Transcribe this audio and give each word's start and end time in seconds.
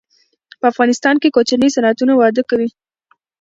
په 0.59 0.65
افغانستان 0.71 1.15
کې 1.21 1.33
کوچني 1.35 1.67
صنعتونه 1.75 2.13
وده 2.15 2.43
کوي. 2.49 2.69